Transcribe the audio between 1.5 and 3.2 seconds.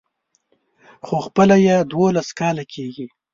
يې دولس کاله کېږي.